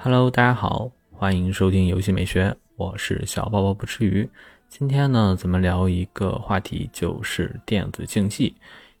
[0.00, 4.30] Hello，大家好，欢迎收听游戏美学，我是小宝宝不吃鱼。
[4.68, 8.54] 今天呢，咱们聊一个话题，就是电子竞技。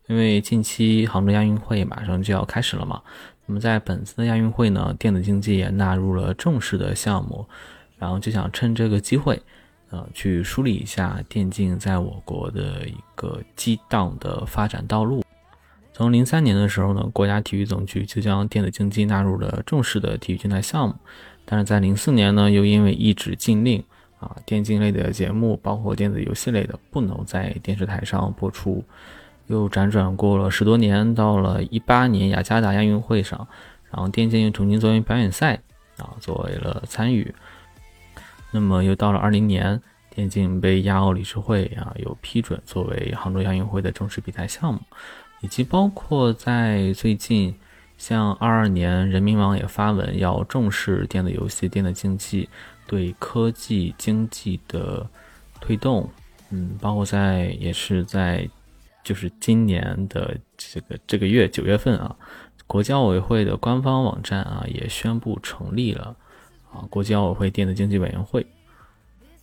[0.08, 3.00] 因为近期杭州亚运会马上就要开始了嘛，
[3.46, 7.46] 那么在本次的亚运会呢，电子竞技也纳入了正式的项目，
[7.96, 9.40] 然后就想趁这个机会，
[9.90, 15.22] 呃，去梳理一下电竞在我国的一个激荡的发展道路。
[15.98, 20.94] 从零三年的时候呢，国家体育总局就将电子竞技纳入了正式的体育竞赛项目。
[21.44, 23.82] 但是在零四年呢，又因为一纸禁令
[24.20, 28.84] 啊，电竞类的节目，包括电子游戏类的，不能在电视台上播出。
[29.48, 33.48] 又辗转过了十多年，到了一八年雅加达亚运会上，
[33.90, 35.60] 然后电竞又重新作为表演赛
[35.96, 37.34] 啊，作为了参与。
[38.52, 44.78] 那么又到了二零年，电竞被亚奥理事会啊有批准作为杭州亚运会的正式比赛项目。
[45.40, 47.54] 以及包括在最近，
[47.96, 52.48] 像二二年，人民网也发文要重视电子游戏、电子竞技
[52.86, 55.08] 对科技经济的
[55.60, 56.08] 推动。
[56.50, 58.48] 嗯，包括在也是在
[59.04, 62.16] 就是今年的这个这个月九月份啊，
[62.66, 66.16] 国际奥委会的官方网站啊也宣布成立了
[66.72, 68.46] 啊国际奥委会电子竞技委员会。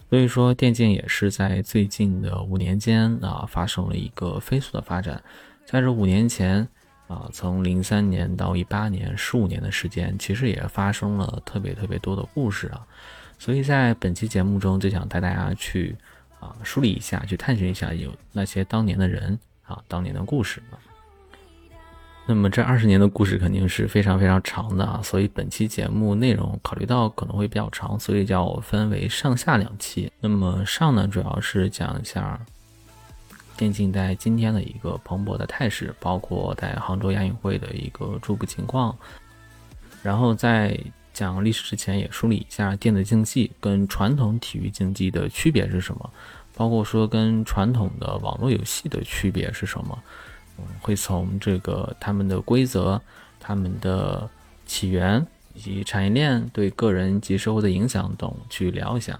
[0.09, 5.21] 所以说，电竞也是在最近的五年间啊发生了一个飞速的发展。
[5.65, 6.67] 在这五年前，
[7.07, 12.85] 啊，从零三年到一八年，十五年的时间，其实也发生了特别特别多的故事啊。
[13.39, 15.95] 所以在本期节目中，就想带大家去
[16.39, 20.61] 啊梳理一下，去探寻一下有那些当年的人啊，当年的故事。
[22.27, 30.11] 那么这二十年的故事肯定是非常非常长的啊，所以本期节目内容考虑到可能会比较长，所以叫分为上下两期。
[30.21, 32.39] 那么上呢，主要是讲一下。
[33.57, 38.95] 电竞在今天的一个蓬勃的态势，包括在杭州亚运会的一个初步情况。
[40.03, 40.79] 然后在
[41.13, 46.09] 讲历史之前，也梳理一下电子竞技跟传统体育竞技的区别是什么，
[46.55, 49.97] 包括说跟传统的网络游戏的区别是什么。
[50.79, 53.01] 会从这个他们的规则、
[53.39, 54.29] 他们的
[54.65, 59.19] 起源以及产业链对个人及社会的影响等去聊一下。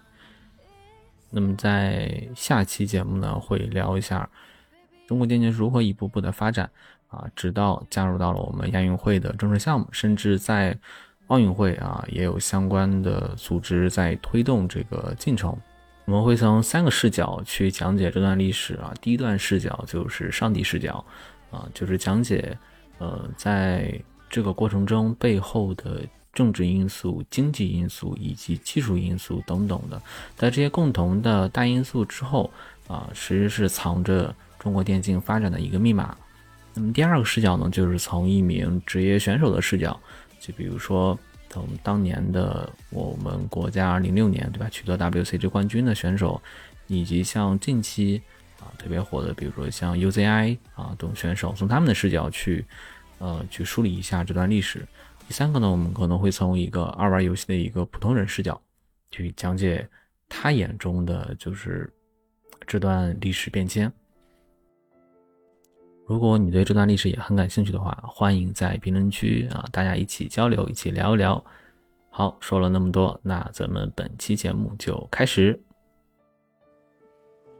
[1.36, 4.30] 那么在下期节目呢，会聊一下
[5.06, 6.72] 中国电竞如何一步步的发展
[7.10, 10.74] 啊，直到加入到了我们亚运会的正式项目，甚至在
[11.28, 15.54] 奥运会啊也有相关的组织在推动这个进程。
[16.06, 21.04] 我们会从三个视角去讲解这段历史啊，第一段视角就是上帝视角
[21.52, 22.58] 啊，就是讲解
[23.00, 26.02] 呃在这个过程中背后的。
[26.36, 30.00] 政治因素、经济因素以及技术因素等等的，
[30.36, 32.52] 在这些共同的大因素之后
[32.88, 36.16] 啊，其实是藏着中国电竞发展的一个密码。
[36.74, 39.98] 那么第二个视角呢，就是从一名职业选手的视角，
[40.42, 41.18] 就比如说
[41.50, 46.42] 从当年的我们国家零六年对吧，取得 WCG 冠军的选手，
[46.88, 48.22] 以及像近期
[48.60, 52.66] 啊特别火的，比如说像 UZI 啊等选手，从他们的视角去
[53.20, 54.86] 呃去梳理一下这段历史。
[55.28, 58.62] 第三个呢，我们可能会从一个爱玩游戏的一个普通人视角，
[59.10, 59.88] 去讲解
[60.30, 61.92] 他眼中的就是
[62.68, 63.92] 这段历史变迁。
[66.06, 71.44] 如果你对这段历史也很感兴趣的话，欢迎在评论区啊，大家一起交流，一起聊一聊。
[72.12, 75.60] 好，说了那么多，那咱们本期节目就开始。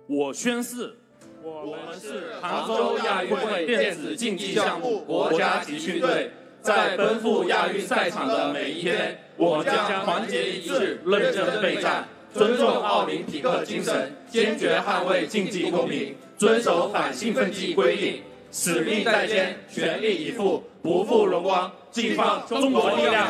[0.08, 0.96] 我宣誓，
[1.42, 6.32] 我们是杭州亚运会电子竞技项目国家集训队。
[6.66, 23.28] 在奔赴亚运赛场的每一天，我将团结一致、认真备战，尊重奥林匹克精神，坚决捍卫竞技公平，遵守反兴奋剂规定，使命在肩，全力以赴，不负荣光，尽放中国力量。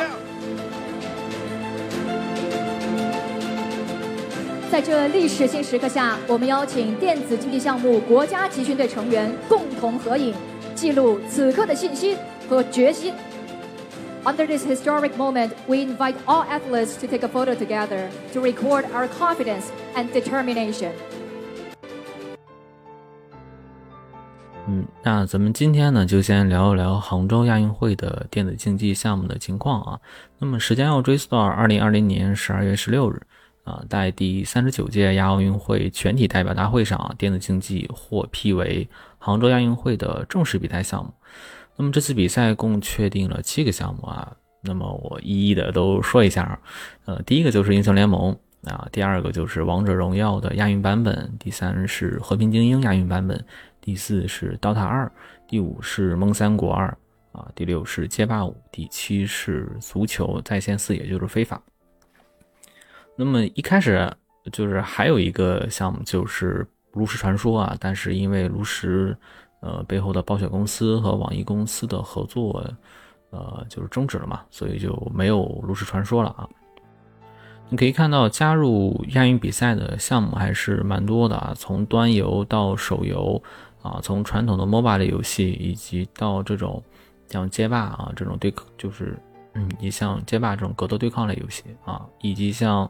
[4.70, 10.34] 在这历史性时刻下，我们邀请电子竞技项目国家集训队成员共同合影，
[10.74, 12.16] 记录此刻的信心
[12.48, 13.12] 和决心。
[14.26, 19.06] Under this historic moment, we invite all athletes to take a photo together to record our
[19.06, 20.90] confidence and determination.
[24.66, 30.00] 嗯，那咱们今天呢，就先聊一聊杭州亚运会的电子竞技项目的情况啊。
[30.40, 33.22] 那么时间要追溯到二零二零年十二月十六日
[33.62, 38.88] 啊，在第三十九届亚奥运会全体代表大会上，电子竞技获批为
[39.18, 41.12] 杭州亚运会的正式比赛项目。
[41.76, 46.58] 那么这次比赛共确定了七个项目啊，那么我一一的都说一下，
[47.04, 53.44] 呃，第一个就是英雄联盟啊，第二个就是王者荣耀的亚运版本，第三是和平精英亚运版本，
[53.80, 55.12] 第四是 DOTA 二，
[55.46, 56.88] 第五是梦三国二，
[57.32, 61.62] 啊，第六是街霸五，第七是足球在线四，也就是非法。
[63.16, 64.10] 那么一开始
[64.50, 69.16] 就是还有一个项目就是炉石传说啊，但是因为炉石
[69.66, 72.64] 呃背后的暴雪公司和网易公司的合作
[73.30, 76.48] 呃就是终止了嘛，所以就没有炉石传说了啊。
[77.68, 83.42] 你可以看到加入亚运比赛的项目还是蛮多的啊，从端游到手游
[83.82, 86.80] 啊，从传统的 MOBA 类游戏以及到这种
[87.28, 89.18] 像街霸啊这种对就是。
[89.58, 92.86] 嗯，你像街霸这种格斗对抗类游戏啊，以及像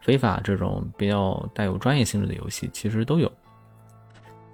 [0.00, 3.26] 非法这种比较带有专业性质的游戏，其实都有。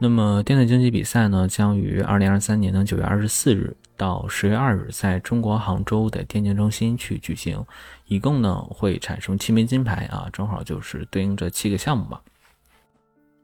[0.03, 7.63] 那么电子竞技比赛呢，将于二零二三年的九月二十四日到十月二日，在中国杭州的电竞中心去举行，
[8.07, 12.19] 一共呢会产生七枚金牌啊，正好就是对应这七个项目吧。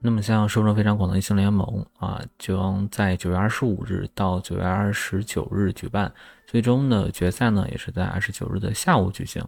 [0.00, 6.10] 那么像受众非常广的英雄联盟啊，将在九月二十五日到九月二十九日举办，
[6.46, 9.44] 最终的决赛呢也是在二十九日的下午举行。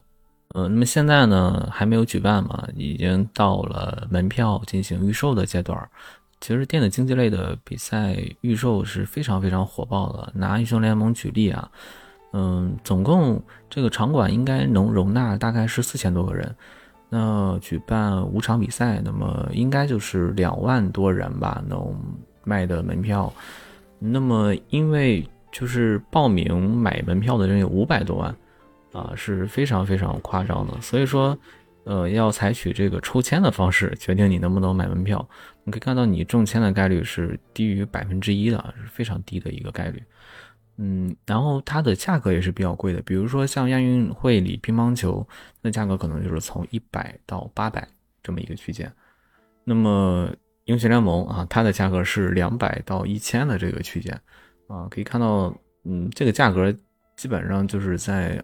[0.48, 5.88] 呃，那么现在呢还没有举办嘛，已经到了门票进行预售的阶段。
[6.40, 10.32] 其实电子竞技类的比赛预售是非常非常火爆的。
[10.34, 11.70] 拿英雄联盟举例啊，
[12.32, 16.54] 嗯，总共这个场馆应该能容纳大概是四千多个人。
[17.10, 21.94] 那举办五场比赛，那么应该就是两万多人吧，能
[22.44, 23.32] 卖的门票。
[23.98, 28.36] 那么因为就是报名买门票的人有五百多万，
[28.92, 30.80] 啊，是非常非常夸张的。
[30.80, 31.36] 所以说，
[31.84, 35.26] 呃，要采取这个抽签的方式决定你能不能买门票。
[35.68, 40.02] 你可以看到，你中签的概率是低于百分之一的，是非常低的一个概率。
[40.78, 45.28] 嗯，然后它的价格也是比较贵的，比如说像亚运会里乒乓球，
[45.60, 47.86] 那价格可能就是从一百到八百
[48.22, 48.90] 这么一个区间。
[49.62, 50.32] 那么
[50.64, 54.18] 英雄联盟啊，它的价格是两百到一千的这个区间
[54.68, 55.54] 啊，可以看到，
[55.84, 56.74] 嗯，这个价格
[57.14, 58.40] 基本上就是在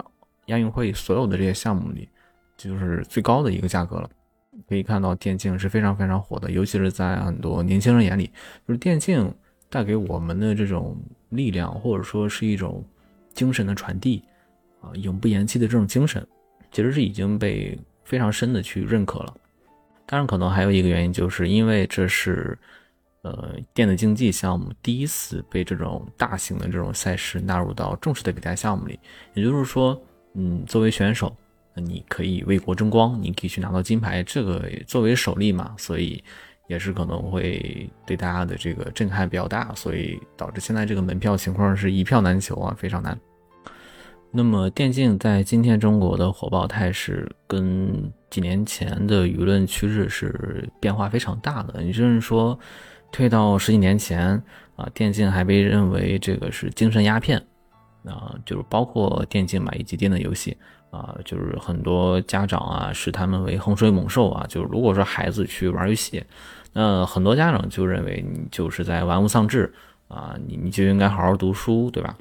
[0.48, 2.06] 亚运会所有的这些项目里，
[2.58, 4.10] 就是最高的一个价格了。
[4.68, 8.30] 可以看到电竞是非常非常火的，尤其是在很多年轻人眼里，
[8.66, 9.32] 就是电竞。
[9.70, 10.96] 带给我们的这种
[11.30, 12.84] 力量，或者说是一种
[13.32, 14.22] 精神的传递，
[14.80, 16.24] 啊，永不言弃的这种精神，
[16.70, 19.34] 其实是已经被非常深的去认可了。
[20.06, 22.56] 当然，可能还有一个原因，就是因为这是
[23.22, 28.96] 呃电子竞技项目第一次被这种大型的这种赛事纳入到正式的比赛项目里。
[29.32, 30.00] 也就是说，
[30.34, 31.36] 嗯，作为选手，
[31.74, 36.22] 你可以为国争光，你可以去拿到金牌，这个作为首例嘛，所以。
[36.66, 43.20] 也是可能会对大家的这个震撼比较大，所以导致现在这个门票情况是一票难求啊，非常难。
[44.30, 51.82] 那么电竞在今天中国的火爆态势，跟几年前的舆论趋势是变化非常大的。
[51.82, 52.58] 你就是说，
[53.12, 54.42] 退到十几年前
[54.74, 57.38] 啊，电竞还被认为这个是精神鸦片
[58.06, 60.56] 啊，就是包括电竞嘛，以及电子游戏。
[60.94, 66.22] 啊，就是很多家长啊视他们为洪水猛兽啊，就是如果说孩子去玩游戏，
[66.72, 69.74] 那很多家长就认为你就是在玩物丧志
[70.06, 72.16] 啊，你你就应该好好读书，对吧？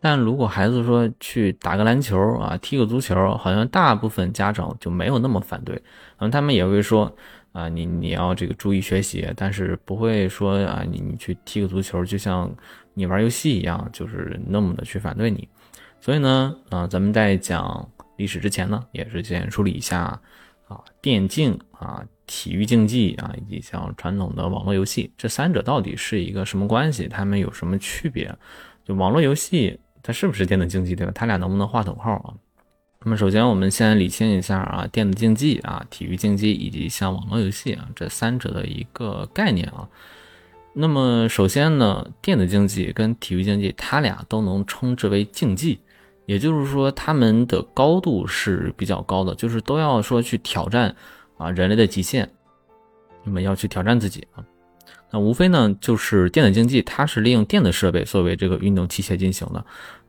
[0.00, 7.14] 但如果孩子说去打个篮球啊，踢个足球，好像大部分家长就没有那么反对，可能他们也会说
[7.52, 12.50] 啊，你你要这个注意学习，但是不会说啊，你你去踢个足球就像
[12.94, 15.46] 你玩游戏一样，就是那么的去反对你。
[16.00, 17.86] 所以呢，啊，咱们在讲。
[18.16, 20.20] 历史之前呢，也是先梳理一下
[20.68, 27.06] 啊，电竞啊，体育竞技啊，以及像传统的网络游戏，这三者到底是一个什么关系？
[27.08, 28.34] 它们有什么区别？
[28.84, 31.12] 就网络游戏它是不是电子竞技，对吧？
[31.14, 32.34] 它俩能不能划等号啊？
[33.06, 39.86] 那么首先我们先理清一下啊，电子竞技啊，体育竞技以及像网络游戏啊，这三者的一个概念啊。
[40.72, 45.80] 那么首先呢，电子竞技跟体育竞技，它俩都能称之为竞技。
[46.26, 50.94] 也就是说，他们的高度是比较高的，就是都要说去挑战
[51.36, 52.30] 啊人类的极限，
[53.24, 54.44] 那么要去挑战自己啊。
[55.10, 59.64] 那无非呢就是电子竞技，它是利用电子设备作为这个运动器械进行的。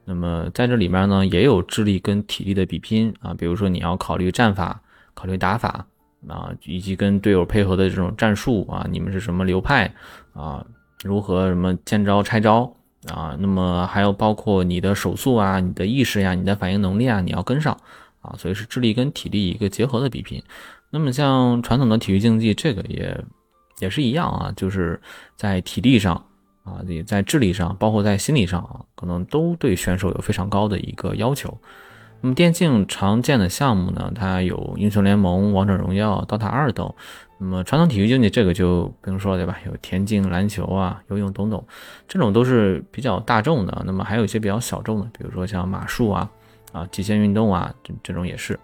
[0.06, 4.82] 那么在这里面呢，也有智力跟体力的比拼啊，比如说你要考虑战法、
[5.14, 5.86] 考虑打法
[6.28, 9.94] 啊，以及跟队友配合的这种战术啊，你们是什么流派
[10.34, 10.66] 啊，
[11.04, 12.72] 如何什么见招拆招。
[13.08, 17.78] 啊，那么还有包括你的手速啊、你的意识呀、你的反应能力啊，你要跟上
[18.22, 20.42] 啊，所以是智力跟体力一个结合的比拼。
[20.90, 23.24] 那么像传统的体育竞技，这个也
[23.80, 25.00] 也是一样啊，就是
[25.36, 26.16] 在体力上
[26.64, 31.58] 啊，也在智力上，包括在心理上啊，可能都对选手有非常高的一个要求。
[32.22, 36.92] 那么电竞常见的项目呢，它有英雄联盟、王者荣耀、DOTA 二等。
[37.38, 39.58] 那么传统体育竞技这个就不用说了对吧？
[39.66, 41.62] 有田径、篮球啊、游泳等等，
[42.08, 43.84] 这种都是比较大众的。
[43.86, 46.30] 那么还有一些比较小众的，比如说像马术啊、
[46.72, 48.58] 啊极限运动啊，这这种也是。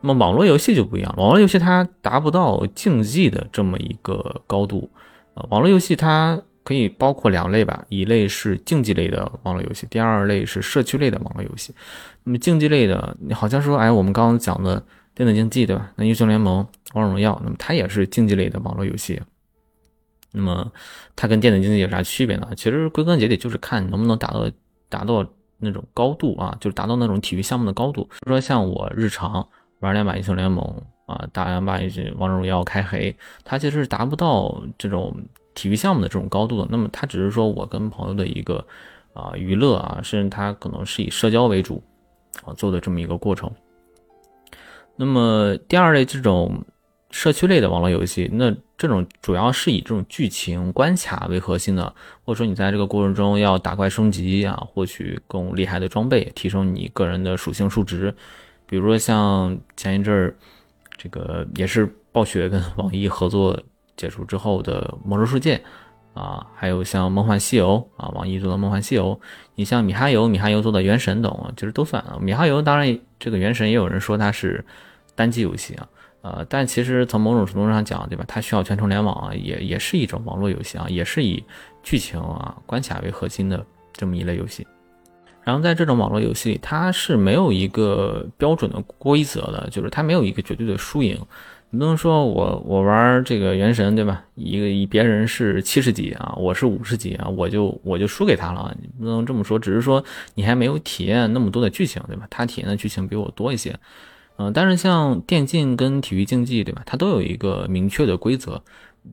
[0.00, 4.88] 那么网络游戏就不一样，网络游戏它达不到竞技的这么一个高度。
[5.34, 11.74] 呃，网络游戏它可以包括两类吧，一类是竞技类的网络游戏，第二类是社区类的网络游戏。
[12.22, 14.80] 那么竞技类的，你好像说，哎，我们刚刚讲的。
[15.18, 15.90] 电子竞技对吧？
[15.96, 19.20] 那英雄联盟、王者荣耀，那么它也是竞技类的网络游戏。
[20.30, 20.70] 那么
[21.16, 22.48] 它跟电子竞技有啥区别呢？
[22.56, 24.48] 其实归根结底就是看能不能达到
[24.88, 28.04] 达到那种高度啊，就是达到那种体育项目的高度。
[28.04, 29.48] 比如说像我日常
[29.80, 30.64] 玩两把英雄联盟
[31.06, 31.80] 啊，打两把
[32.16, 35.12] 王者荣耀开黑，它其实是达不到这种
[35.52, 36.68] 体育项目的这种高度的。
[36.70, 38.64] 那么它只是说我跟朋友的一个
[39.14, 41.82] 啊娱乐啊，甚至它可能是以社交为主
[42.44, 43.50] 啊做的这么一个过程。
[45.00, 46.64] 那么第二类这种
[47.10, 58.12] 社区类的网络游戏，那这种主要是以这种剧情关卡为核心的，或者说你在这个过程中要打怪升级啊，获取更厉害的装备，提升你个人的属性数值。
[58.66, 60.36] 比如说像前一阵儿，
[60.96, 63.58] 这个也是暴雪跟网易合作
[63.96, 65.56] 结束之后的《魔兽世界》
[66.20, 69.18] 啊，还有像《梦幻西游》啊，网易做的《梦幻西游》，
[69.54, 72.18] 你像米哈游，米哈游做的《原神》等，其实都算啊。
[72.20, 74.64] 米哈游当然这个《原神》也有人说它是。
[75.18, 75.88] 单机游戏啊，
[76.22, 78.24] 呃，但其实从某种程度上讲，对吧？
[78.28, 81.42] 它需要全程联网啊，也也是一种网络游戏啊，也是以
[81.82, 84.64] 剧情啊、关卡为核心的这么一类游戏。
[85.42, 91.18] 然后在这种网络游戏里，它是没有一个标准的规则的，就是它没有一个绝对的输赢。
[91.70, 94.24] 你不能说我我玩这个原神，对吧？
[94.36, 98.74] 一个一别人是七十级啊，我是五十级啊，我就我就输给他了。
[98.80, 100.02] 你不能这么说，只是说
[100.34, 102.26] 你还没有体验那么多的剧情，对吧？
[102.30, 103.74] 他体验的剧情比我多一些。
[104.40, 106.82] 嗯，但是像电竞跟体育竞技，对吧？
[106.86, 108.62] 它都有一个明确的规则，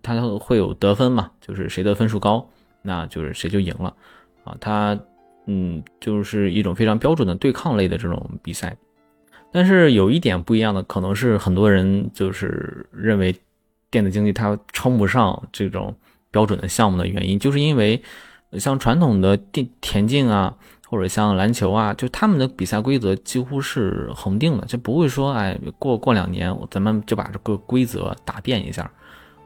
[0.04, 2.48] 它会有得分嘛，就是谁的分数高，
[2.84, 3.92] 那就是谁就赢了
[4.44, 4.56] 啊。
[4.60, 4.96] 它，
[5.48, 8.78] 嗯，就是一种非常标准的对抗类的这种比赛。
[9.52, 13.36] 但是有一点不一样的，可能是很多人就是认为
[13.90, 15.96] 电子竞技它称不上这种
[16.30, 18.00] 标准的项目的原因，就是因为
[18.60, 20.56] 像传统的电田径啊。
[20.88, 28.90] 或者像篮球啊，就他们的比赛规则几乎是恒定的，就不会说，哎，过过两年咱们就把这个规则打变一下，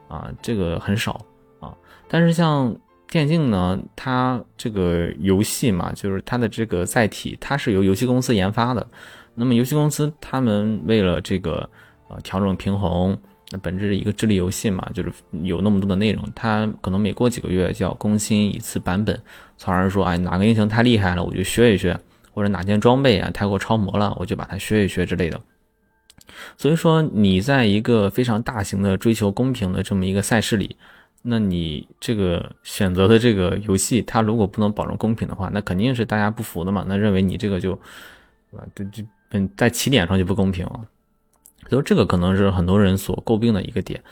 [0.08, 1.20] 啊，这个很少
[1.58, 1.74] 啊。
[2.08, 2.76] 但是像
[3.08, 8.86] 电竞呢，它这个游戏嘛，就是它的这个载体，它是由游戏公司研发的。
[9.34, 11.68] 那么游戏公司他们为了这个
[12.08, 13.18] 呃调整平衡。
[13.50, 19.20] 那本质是一个智力游戏嘛，就是有那么多的内容，它可能每过几个月就要更新一次版本，
[19.56, 21.98] 从而说，哎，哪个英雄太厉害了，我就学一学，
[22.32, 25.40] 或者哪件装备啊太过超模了，我就把它学一学之类的。
[26.56, 30.76] 所以说，你在一个非常大型的追求公平的这么一个赛事里，
[31.22, 37.74] 那你这个选择的这个游戏，它如果不能保证公平的话，那肯定是大家不服的嘛，那认为你这个就，
[38.52, 38.64] 对吧？
[38.76, 39.02] 就就
[39.32, 40.64] 嗯，在起点上就不公平。
[40.66, 40.80] 了
[41.78, 44.02] 以这个可能是很多人所诟病的一个点，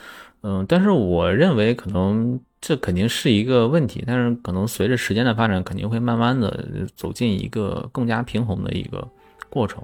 [0.42, 9.06] 嗯，但是我认为可能这肯定是一个问题，但是可能随着时间的发展，肯定会慢慢的走进一个更加平衡的一个
[9.48, 9.82] 过程，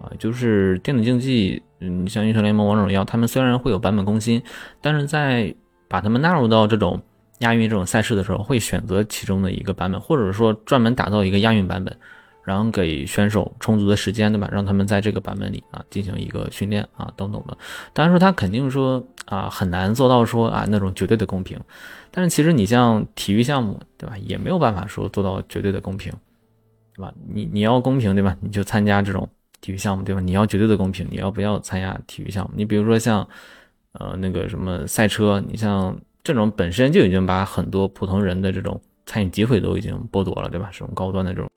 [0.00, 4.42] 啊，就是电子竞技，嗯，像英雄联盟、王者荣耀，他们虽然会有版本更新，
[4.80, 5.54] 但是在
[5.88, 7.00] 把他们纳入到这种
[7.40, 11.96] 亚运这种赛事的时候，会选择其中的一个版本，或者说专门打造一个亚运版本。
[12.44, 14.48] 然后给选手充足的时间，对吧？
[14.50, 17.56] 让他们在这个版本里啊进行一个训练啊等等的。
[17.92, 21.58] 当然说他肯定说啊很难做到说啊那种绝对的公平，
[22.10, 24.16] 但是其实你像体育项目，对吧？
[24.18, 26.12] 也没有办法说做到绝对的公平，
[26.96, 27.14] 对吧？
[27.32, 28.36] 你你要公平，对吧？
[28.40, 29.28] 你就参加这种
[29.60, 30.20] 体育项目，对吧？
[30.20, 32.50] 你要绝对的公平，你要不要参加体育项目？
[32.56, 33.26] 你比如说像
[33.92, 40.68] 呃那个什么赛车，你像这种本身就已经把很多普通人的这种参与机会都已经剥夺了，对吧？
[40.72, 41.48] 这种高端的这种。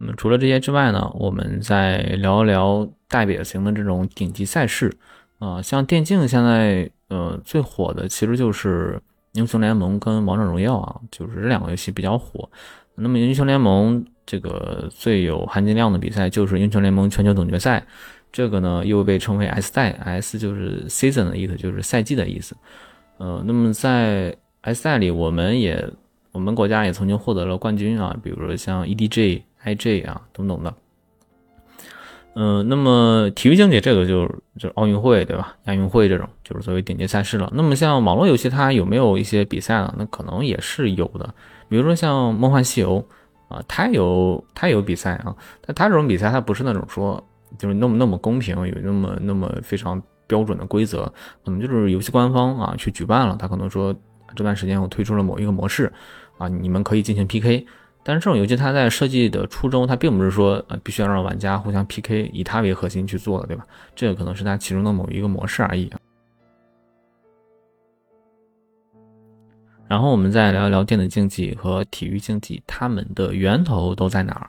[0.00, 4.96] 那么除了这些之外呢，我们再聊一聊代表型的这种顶级赛事
[5.40, 9.00] 啊，像电竞现在呃最火的其实就是
[9.32, 12.48] 英雄联盟跟王者荣耀啊，就是这两个游戏比较火。
[12.94, 17.84] 那么英雄联盟这个最有含金量的比赛就是英雄联盟全球总决赛，
[18.30, 22.56] 这个呢又被称为 S 赛，S 就是 season 的意思，就是赛季的意思。
[23.16, 25.84] 呃，那么在 S 赛里，我们也
[26.30, 29.42] 我们国家也曾经获得了冠军啊，比如说像 EDG。
[29.64, 30.74] IJ 啊，等等的，
[32.34, 35.56] 嗯，那么体育竞技这个就是就是奥运会对吧？
[35.64, 37.50] 亚运会这种就是作为顶级赛事了。
[37.52, 39.94] 那么像网络游戏，它有没有一些比赛呢？
[39.98, 41.34] 那可能也是有的。
[41.68, 43.04] 比如说像《梦幻西游》
[43.54, 45.34] 啊，它有它有比赛啊，
[45.66, 47.22] 但它这种比赛它不是那种说
[47.58, 51.12] 就是那么那么公平，有那么那么非常标准的规则，
[51.44, 53.92] 可能就是游戏官方啊去举办了，他可能说
[54.36, 55.92] 这段时间我推出了某一个模式
[56.38, 57.66] 啊，你们可以进行 PK。
[58.08, 63.66] 但是这种游戏它在设计的初衷，它并不是说呃必须要让玩家互相 PK，以它为核心去做的，对吧？
[63.94, 65.92] 这个可能是它其中的某一个模式而已。
[69.86, 74.48] 然后我们再聊一聊电子竞技和体育竞技，它们的源头都在哪儿？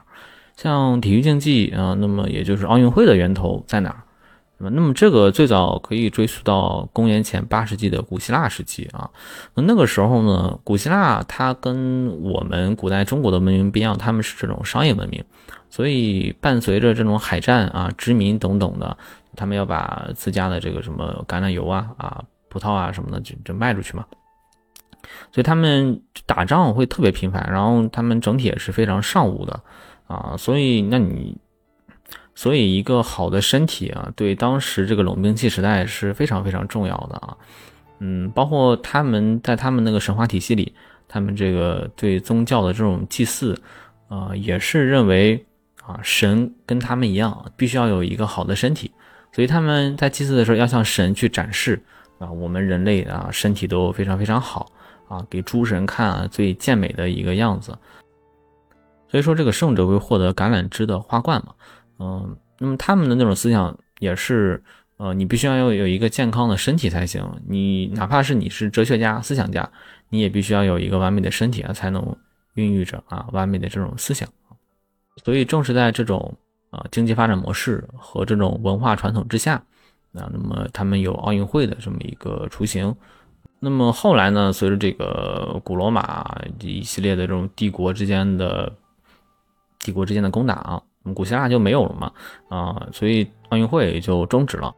[0.56, 4.02] 像体育竞技啊，那么也就是奥运会的源头在哪儿？
[4.68, 9.08] 那么，这个最早可以追溯到公元前八世纪的古希腊时期啊。
[9.54, 15.24] 那那个时候呢，古希腊它跟我们古代中国的文明不一样，他们是这种商业文明，
[15.70, 18.94] 所以伴随着这种海战啊、殖民等等的，
[19.34, 24.04] 他们要把自家的这个什么橄榄油啊、啊葡萄啊什么的就就卖出去嘛。
[25.32, 29.58] 所以他们打仗会特别频繁，然后他们整体也是非常尚武的
[30.06, 30.34] 啊。
[30.36, 31.38] 所以那你。
[32.40, 37.36] 所以，一个好的身体啊，对当时这个冷兵器时代是非常非常重要的啊。
[37.98, 40.72] 嗯，包括他们在他们那个神话体系里，
[41.06, 43.54] 他们这个对宗教的这种祭祀，
[44.08, 45.44] 啊，也是认为
[45.84, 48.90] 啊，神跟他们一样，必须要有一个好的身体。
[49.32, 51.78] 所以他们在祭祀的时候要向神去展示
[52.18, 54.72] 啊，我们人类啊，身体都非常非常好
[55.08, 57.76] 啊，给诸神看啊，最健美的一个样子。
[59.08, 61.52] 所以说，这个圣者会获得橄榄枝的花冠嘛。
[62.02, 64.62] 嗯，那么他们的那种思想也是，
[64.96, 67.22] 呃，你必须要有有一个健康的身体才行。
[67.46, 69.70] 你哪怕是你是哲学家、思想家，
[70.08, 72.16] 你也必须要有一个完美的身体啊，才能
[72.54, 74.26] 孕育着啊完美的这种思想。
[75.22, 76.34] 所以正是在这种
[76.70, 79.56] 啊经济发展模式和这种文化传统之下，
[80.14, 82.96] 啊，那么他们有奥运会的这么一个雏形。
[83.58, 88.72] 那么后来呢，随着这个古罗马一系列的这种帝国之间的
[89.80, 90.82] 帝国之间的攻打啊。
[91.14, 92.12] 古希腊就没有了嘛，
[92.48, 94.74] 啊，所以奥运会就终止了。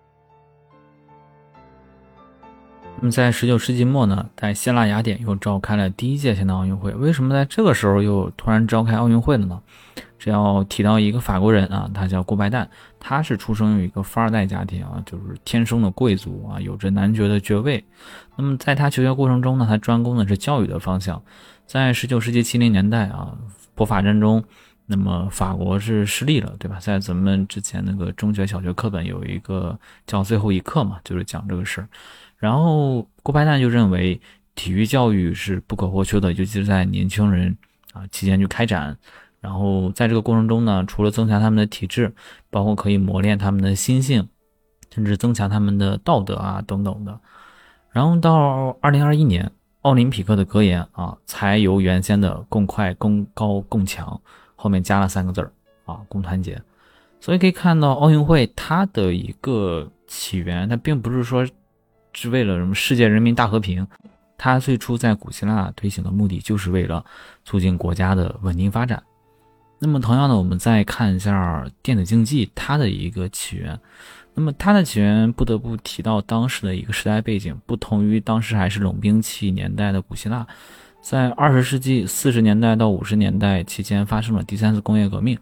[2.98, 6.92] 那么在十九世纪末呢，在希腊雅典又召开了第一届现代奥运会。
[6.92, 9.60] 为什么在这个时候又突然召开奥运会了呢？
[10.18, 12.68] 这要提到一个法国人啊，他叫顾拜旦，
[13.00, 17.84] 他是出生于一个富二代家庭啊，就是天生的贵族啊，有着男爵的爵位。
[18.36, 21.20] 那么在他求学过程中呢，他专攻的是教育的方向。
[21.66, 23.36] 在十九世纪七零年代啊，
[23.74, 24.44] 普法战中。
[24.94, 26.78] 那么法国是失利了，对吧？
[26.78, 31.88] 在咱们之前那个中学、小学课本有一个叫《最后一课》嘛，就是讲这个事儿。
[32.36, 34.20] 然后郭白蛋就认为
[34.54, 37.56] 体育教育是不可或缺的，尤其是在年轻人
[37.94, 38.94] 啊期间去开展。
[39.40, 42.12] 然后在这个过程中呢，除了增强他们的体质，
[42.50, 44.28] 包括可以磨练他们的心性，
[44.94, 47.18] 甚至增强他们的道德啊等等的。
[47.92, 49.50] 然后到二零二一年，
[49.80, 54.20] 奥林匹克的格言啊，才由原先的“共快、共高、共强”。
[54.62, 55.50] 后面加了三个字儿
[55.86, 56.56] 啊，共团结。
[57.18, 61.44] 所以可以看到，奥运会它的一个起源，它并不是说
[62.12, 63.84] 是为了什么世界人民大和平，
[64.38, 67.04] 它最初在古希腊推行的目的就是为了
[67.44, 69.02] 促进国家的稳定发展。
[69.80, 73.76] 那么同样的，我们再看一下电子竞技它的一个起源。
[74.32, 80.46] 那么它的起源不得不提到当时的一个时代背景，不同于当时还是冷兵器年代的古希腊。
[81.02, 85.36] 在二十世纪四十年代到五十年代期间，发生了第三次工业革命，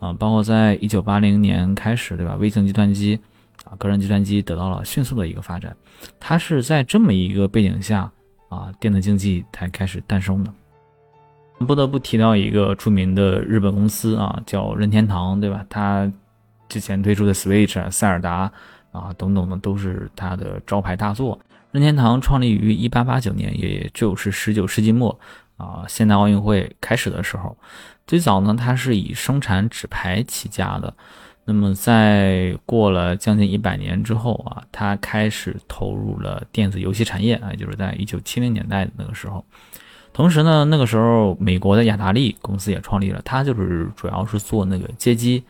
[0.00, 2.34] 啊，包括在一九八零年开始，对吧？
[2.34, 3.18] 微型计算机，
[3.64, 5.74] 啊，个人计算机得到了迅速的一个发展。
[6.18, 8.10] 它是在这么一个背景下，
[8.48, 10.52] 啊，电子竞技才开始诞生的。
[11.60, 15.64] 不得不提到一个著名的日本公司啊，叫任天堂，对吧？
[15.70, 16.12] 它
[16.68, 18.50] 之前推出的 Switch、塞尔达
[18.90, 21.38] 啊等等的，都是它的招牌大作。
[21.74, 25.18] 任天堂创立于一八八九年，也就是十九世纪末
[25.56, 27.56] 啊，现代奥运会开始的时候。
[28.06, 30.94] 最早呢，它是以生产纸牌起家的。
[31.44, 39.44] 那么，在过了将近一百年之后啊，它开始投入了电子游戏产业啊，就是在一九七零年代的那个时候。
[40.12, 45.42] 同时呢，那个时候美国的雅达利公司也创立了，它就是主要是做那个街机。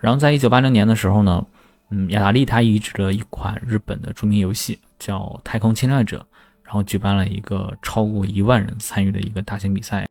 [0.00, 1.46] 然后在一九八零年的时候呢，
[1.90, 4.76] 嗯，雅达利它移植了一款日本的著名游戏。
[5.00, 6.18] 叫《太空侵略者》，
[6.62, 10.06] 然后举办了一个超过一万人参与的一个大型比赛，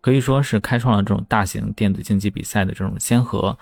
[0.00, 3.56] 可以说是开创了这种大型电子竞技比赛的这种先河。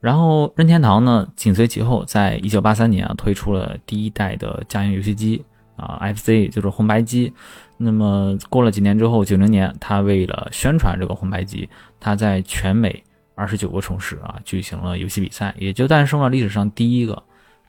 [0.00, 5.44] 然后任天堂呢紧随其后，在一九八三年啊推出了第一代的家用游戏机
[5.76, 7.30] 啊 FC，就是红白机。
[7.76, 17.22] 那么过了几年之后，九零年他为了宣传这个红白机，他在全美二十九个城市啊举行了游戏比赛，也就诞生了历史上第一个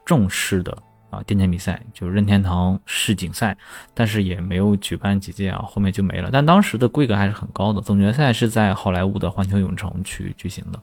[0.06, 0.78] 正式的。
[1.12, 3.56] 啊，电竞比赛就是任天堂世锦赛，
[3.94, 6.30] 但是也没有举办几届啊，后面就没了。
[6.32, 10.80] 但当时的规格还是很高的，总决赛是在好莱坞的环球影城去举行的。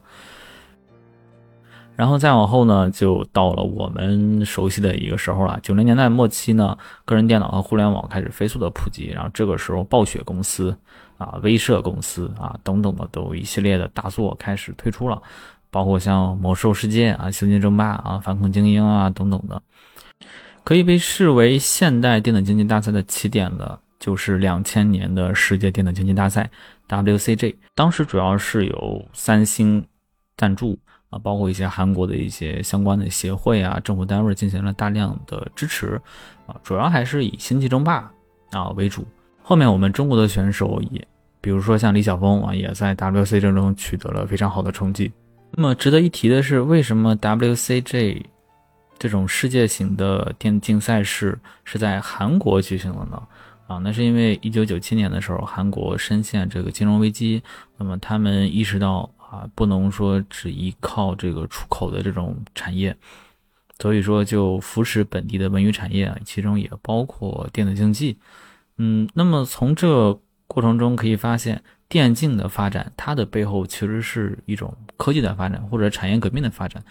[1.95, 5.59] 然后再往后呢，就到了我们熟悉的一个时候了。
[5.61, 10.73] 九零年代末期呢，个人电脑和互联网开始飞速的普及，然后这个时候暴雪公司
[11.17, 15.21] 啊、威社公司啊等等的都一系列的大作开始推出了，
[15.69, 19.61] 包括像魔兽世界啊、星际争霸啊、反恐精英啊等等的，
[20.69, 26.47] 可以被视为现代电子竞技大赛的起点的，就是两千年的世界电子竞技大赛
[26.87, 27.55] WCG。
[27.73, 29.83] 当时主要是由三星
[30.37, 30.77] 赞助。
[31.09, 35.99] 啊，包括一些韩国的一些相关的协会啊、政府单位进行了大量的支持，
[36.45, 38.07] 啊，主要还是以星际争霸
[38.51, 39.03] 啊为主。
[39.41, 41.07] 后面我们中国的选手也，
[41.41, 45.11] 比如说像李晓峰啊，也在 WCG 中取得了非常好的成绩。
[45.49, 48.21] 那么值得一提的是，为什么 WCG
[48.99, 53.23] 这种世界型的电竞赛事是在韩国举行的呢？
[53.67, 57.41] 啊，那是因为一九九七年的时候，韩国深陷这个金融危机，
[57.77, 59.09] 那么他们意识到。
[59.31, 62.97] 啊，不能说只依靠这个出口的这种产业，
[63.77, 68.17] 所以说就扶持本地的文娱产业，其中也包括电子竞技。
[68.77, 76.81] 嗯，那么从这过程中可以发现，电竞的发展，它的背后其实是一种科技的发展或者产业革命的发展。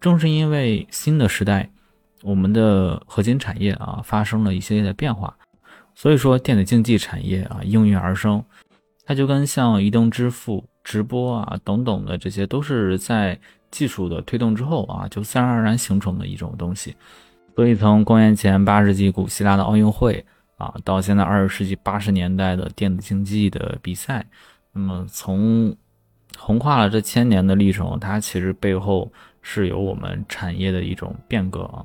[0.00, 1.70] 正是因为新的时代，
[2.22, 5.34] 我们的核心产业啊发生了一系列的变化，
[5.94, 8.44] 所以说电子竞技产业啊应运而生。
[9.06, 10.62] 它就跟像移动支付。
[10.84, 13.38] 直播啊，等等的这些都是在
[13.70, 16.96] 技术的推动之后啊，就自然而然形成的一种东西。
[17.54, 20.24] 所以从公元前八世纪古希腊的奥运会
[20.58, 24.26] 啊，到现在二十世纪八十年代的电子竞技的比赛，
[24.72, 25.74] 那么从
[26.36, 31.82] 横跨了这千年的历程，它其实背后是有我们产业的一种变革啊。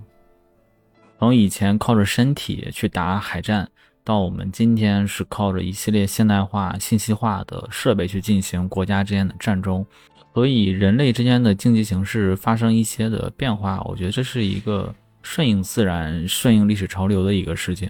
[1.20, 3.70] 从以前靠着身体去打海战。
[4.06, 9.86] 到我们今天是靠着一系列现代化、信息化的设备去进行国家之间的战争，
[10.34, 17.90] 所以人类之间的竞技形势发生一些的变化，我觉得这是一个顺应自然、顺应历史潮流的一个事情。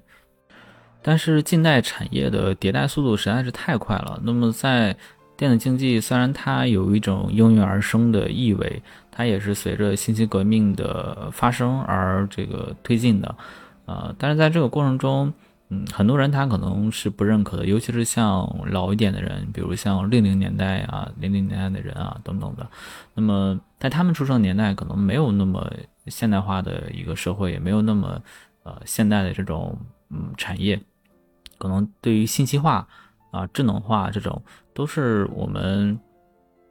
[1.04, 4.96] 但是近代产业的迭代速度实在是太快了，那么在
[5.38, 13.36] 电子竞技虽然它有一种应运而生的意味，它也是随着信息革命的发生而这个推进的，
[13.86, 15.32] 呃，但是在这个过程中。
[15.70, 22.68] 嗯，很多人他可能是不认可的，尤其是像老一点的人，比如像六零年代啊、零零年代的人啊等等的。
[23.16, 25.72] 那么在他们出生年代，可能没有那么
[26.08, 28.22] 现代化的一个社会，也没有那么
[28.64, 29.76] 呃现代的这种
[30.10, 30.80] 嗯产业，
[31.64, 32.86] 可能对于信息化
[33.32, 35.98] 啊、智能化这种，都是我们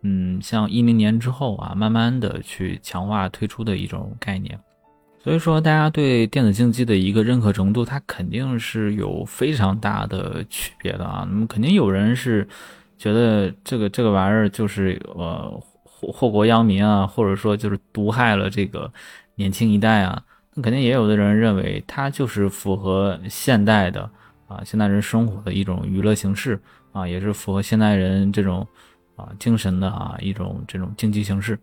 [0.03, 4.61] 嗯像一零年之后啊，慢慢的去强化推出的一种概念。
[5.25, 11.27] 所以说，大家对电子竞技的一个认可程度，它肯定是有非常大的区别的啊。
[11.27, 12.47] 那么，肯定有人是
[12.99, 15.51] 觉得这个这个玩意儿就是呃
[15.85, 18.93] 祸祸国殃民啊，或者说就是毒害了这个
[19.37, 20.23] 年轻一代啊。
[20.55, 24.11] 那肯定也有的人认为它就是符合现代的
[24.53, 26.61] 啊现代人生活的一种娱乐形式
[26.93, 28.67] 啊，也是符合现代人这种
[29.17, 31.59] 啊精神的啊一种这种竞技形式。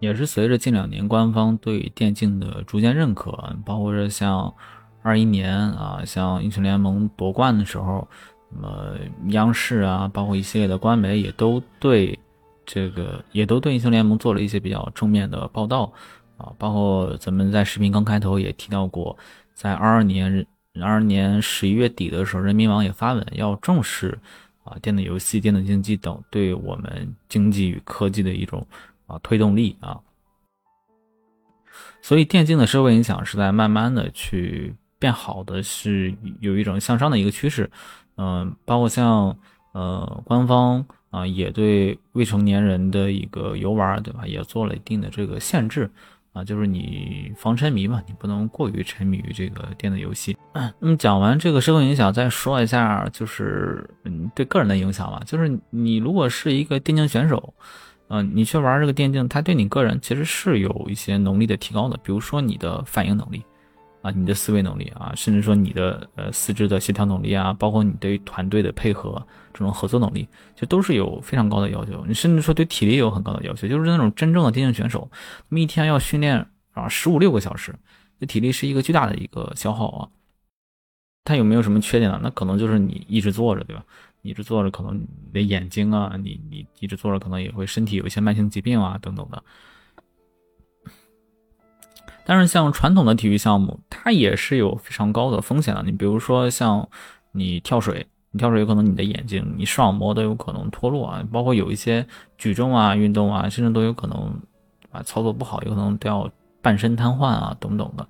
[0.00, 3.30] 也是随着近两年官方对电竞的逐渐认可，
[3.64, 4.52] 包括着像
[5.00, 8.08] 二一年啊，像英雄联盟夺冠的时候，
[8.50, 8.96] 那么
[9.28, 12.18] 央视啊，包括一系列的官媒也都对
[12.66, 15.92] 这个也都对英雄联盟做了一些比较正面的报道
[16.36, 19.16] 啊，包括咱们在视频刚开头也提到过，
[19.54, 20.44] 在二二年
[20.80, 24.18] 二二年十一月底的时候，人民网也发文要重视
[24.64, 28.66] 啊电子游戏、电子竞技等对我们经济与科技的一种。
[29.08, 30.00] 啊，推动力啊，
[32.00, 37.68] 所以电竞的社会影响是在慢慢的去变好的，是有一种向上的一个趋势。
[38.16, 39.36] 嗯，包括像
[39.72, 45.90] 呃官方啊，也对未成年人的一个游玩，对吧，也做了一定的这个限制
[46.32, 50.36] 啊，就是你防沉迷嘛，你不能过于沉迷于这个电子游戏。
[50.80, 57.54] 那么讲完这个社会影响，再说一下就是嗯对个人的影响吧，就是你如果是一个电竞选手。
[58.14, 63.42] 嗯，你去玩这个电竞，它对你个人其实是有一些能力的提高的，比如说你的反应能力，
[64.02, 72.04] 啊，你的思维能力啊，甚至说你的呃四肢的协调能力啊，包括你对团队的配合这种合作能力，就都是有非常高的要求。
[72.06, 75.08] 你甚至说对体力有很高的要求，就是那种真正的电竞选手，
[75.48, 77.74] 那么一天要训练啊十五六个小时，
[78.18, 80.08] 这体力是一个巨大的一个消耗啊。
[81.24, 82.18] 它有没有什么缺点呢？
[82.20, 83.84] 那可能就是你一直坐着，对吧？
[84.22, 89.40] 你一直坐着，可能你的眼睛啊，你你一直坐着，可能也会身体有一些慢性疾病啊，等等的。
[92.24, 95.82] 但是像传统的体育项目，它也是有非常高的风险的。
[95.82, 96.88] 你比如说像
[97.32, 101.22] 你跳水，你跳水有可能你的眼睛、你视网膜都有可能脱落啊。
[101.32, 102.06] 包括有一些
[102.38, 104.40] 举重啊运动啊，甚至都有可能
[104.90, 105.02] 啊？
[105.02, 106.30] 操作不好，有可能都要
[106.60, 108.06] 半身瘫痪啊，等等的。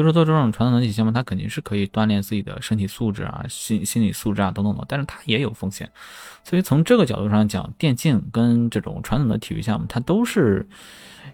[0.00, 5.90] 所以说做这种传统的体育项目，它肯定是可以锻炼自己的身体素质啊、心心理素质啊等等的，但是它也有风险。
[6.42, 10.66] 所以从这个角度上讲，电竞跟这种传统的体育项目，它都是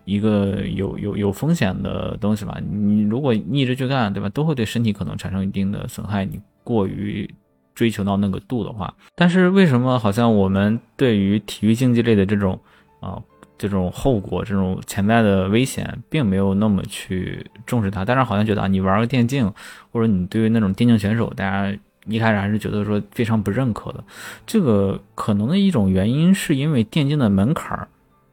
[0.05, 2.59] 一个有有有风险的东西吧？
[2.61, 6.24] 你如果一直去干，对吧，都会对身体可能产生一定的损害。
[6.24, 7.33] 你过于
[7.72, 12.59] 追求到那个度的话，但是为什么好像我们对于体育竞技类的这种
[12.98, 13.22] 啊
[13.59, 18.05] 这种后果、这种潜在的危险，并没有那么去重视它？
[18.05, 19.53] 但是好像觉得啊，你玩个电竞，
[19.92, 24.05] 或者你对于那种电竞选手，大家一开始还是觉得说非常不认可的。
[24.47, 27.88] 这个可能的一种原因，是因为电竞的门槛儿。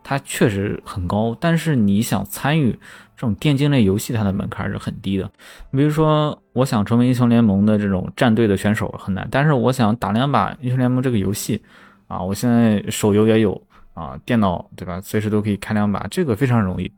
[0.06, 2.74] 它确实很高，但是你想参与
[3.16, 5.32] 这种电竞类游戏，它的门槛是很低的。
[5.72, 11.62] 比如说，我想成为英雄联盟的这种战队的选手很难，但是我想打两把英雄联盟这个游戏，
[12.08, 13.60] 啊，我现在手游也有
[13.94, 16.92] 啊，电脑对吧，随时都可以开两把，这个非常容易。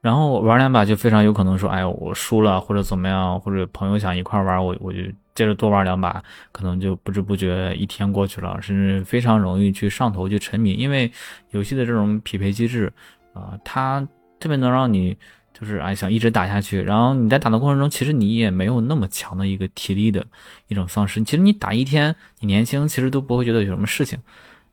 [0.00, 5.00] 然后玩两把就非常有可能说，哎，我输了或者怎么样，或者朋友想一块玩，我我就。
[5.34, 10.72] 接着多玩两把，可能就不知不觉一天过去了，甚至非常容易去上头去沉迷。
[10.72, 11.08] 因为
[11.52, 12.92] 游戏的这种匹配机制
[13.34, 14.00] 啊，它
[14.40, 15.16] 特别能让你
[15.54, 16.82] 就是哎想一直打下去。
[16.82, 20.26] 然后你在打的过程中，其实你也没有那么强的一个体力的
[20.66, 21.22] 一种丧失。
[21.22, 24.18] 其实你打一天，你年轻其实都不会觉得有什么事情。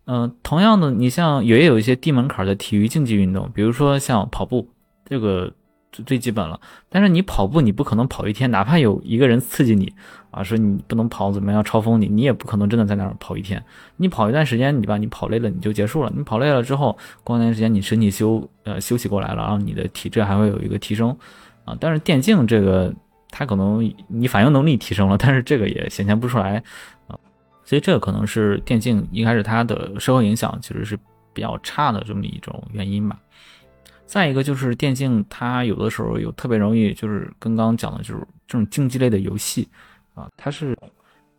[0.05, 4.69] 嗯，同样的，你像也有一些低门槛的体育竞技运动，比如说像跑步
[5.05, 5.51] 这个。
[5.95, 9.93] 最最基本了，但是你跑步，你不可能跑一天，哪怕有一个人刺激你
[10.29, 13.63] 啊，说你不能跑怎么样嘲讽你，你也不可能真的在那儿跑一天。
[13.95, 16.11] 你跑一段时间，你把你跑累了，你就结束了。
[16.13, 21.17] 你跑累了之后，过段时间你身体休呃休息过来了，然后你的体质还会有一个提升
[21.63, 21.77] 啊。
[21.79, 22.93] 但是电竞这个，
[23.29, 26.61] 它可能你反应能力提升了，但是这个也显现不出来。
[27.65, 30.97] 所以这可能是电竞一开始它的社会影响其实是
[31.33, 33.19] 比较差的这么一种原因吧。
[34.05, 39.67] 再一个就是电竞，它有的时候有特别容易，就是跟刚刚讲的，就是这种竞技类的游戏，
[40.13, 40.77] 啊，它是，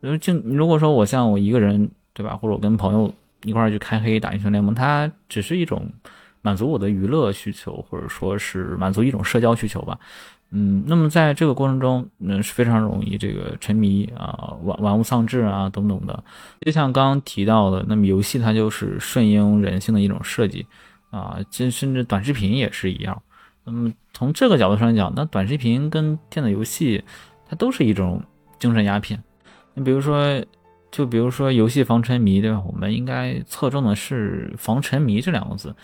[0.00, 5.88] 因为竞，如果说我像我一个人，对吧，或者我跟朋友一块儿去开黑打英雄联盟，它只是一种
[6.42, 9.96] 满足我的娱乐需求，或者说是满足一种社交需求吧，
[10.50, 16.24] 嗯，那么在这个过程中，嗯，是非常容易这个沉迷啊，玩玩物丧志啊，等等的，
[16.60, 20.66] 就像刚刚提到的，那么游戏它就是顺应人性的一种设计。
[21.10, 23.22] 啊，这甚至短视频也是一样。
[23.64, 27.02] 那么从这个角度上讲，那短视频跟电子游戏，
[27.48, 28.22] 它都是一种
[28.58, 29.22] 精神鸦片。
[29.72, 30.44] 你比如说，
[30.90, 32.62] 就比如说游戏防沉迷，对吧？
[32.66, 35.74] 我们应该侧重的是防沉迷这两个字。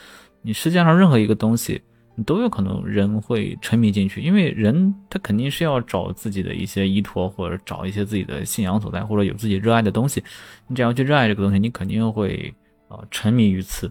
[0.42, 1.80] 你世界上任何一个东西，
[2.26, 10.22] 都有可能人会沉迷进去，因为人他肯定是要找自己的一些依托，或者找一些自己的信仰所在，或者有自己热爱的东西。
[10.68, 12.54] 你只要去热爱这个东西，你肯定会
[12.88, 13.90] 啊沉迷于此。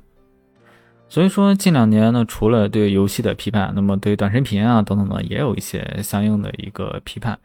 [1.09, 7.37] 所以说，近两年呢，除了对游戏的批判，那么对短视频啊等等的，也有一些相应的一个批判。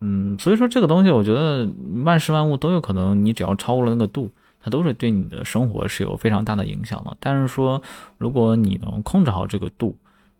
[0.00, 1.68] 嗯，所以说这个东西，我觉得
[2.04, 4.30] 万事万物都有可能，你只要超过了那个度，
[4.62, 7.14] 它都是对你的生活是有非常大的影响的。
[7.20, 7.82] 但是说，
[8.16, 9.94] 如果你能控制好这个度，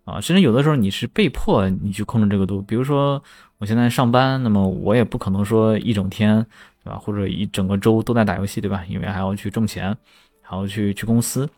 [0.04, 2.60] 啊，甚至有的时候你是被迫你去控制这个度。
[2.62, 3.22] 比如说，
[3.58, 6.44] 我现在上班，那么我也不可能说一整天，
[6.82, 6.98] 对吧？
[6.98, 8.84] 或者一整个周都在打游戏，对吧？
[8.88, 9.96] 因为还要去挣钱，
[10.40, 11.48] 还要去去公司。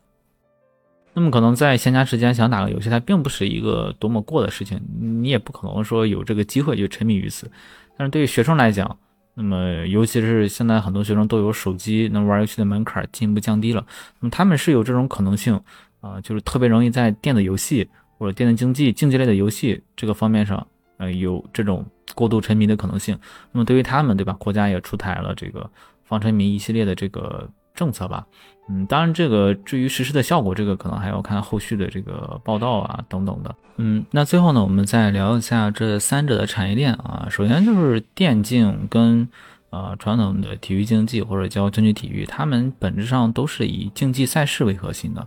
[1.14, 7.50] 那么可能在闲暇时间想打个游戏，它并不是一个多么过的事情，你也不可能说有这个机会就沉迷于此。
[7.96, 8.98] 但是对于学生来讲，
[9.35, 13.87] 那么尤其是现在很多学生都有手机，能玩游戏的门槛进一步降低了，
[14.20, 15.59] 那么他们是有这种可能性
[16.00, 17.88] 啊，就是特别容易在电子游戏
[18.24, 21.84] 或者电子竞技竞技类的游戏这个方面上，呃，有这种
[22.14, 23.18] 过度沉迷的可能性。
[23.52, 24.32] 那么对于他们，对吧？
[24.38, 25.70] 国家也出台了这个
[26.04, 27.48] 防沉迷一系列的这个。
[27.74, 28.24] 政策吧，
[28.68, 37.26] 嗯，当然这个至于实施的效果，这个可能还要看后续的这个报道啊等等的，嗯，那最后呢，我们再聊一下这三者的产业链啊。
[37.28, 39.28] 首先就是电竞跟
[39.70, 45.26] 呃传统的体育竞技或者叫竞技体育，他们本质上都是以竞技赛事为核心的，